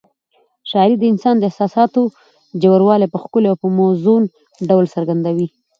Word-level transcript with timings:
شاعري 0.69 0.95
د 0.99 1.03
انسان 1.11 1.35
د 1.37 1.43
احساساتو 1.49 2.01
ژوروالی 2.61 3.07
په 3.13 3.17
ښکلي 3.23 3.47
او 3.49 3.57
موزون 3.77 4.23
ډول 4.69 4.85
څرګندوي. 4.95 5.47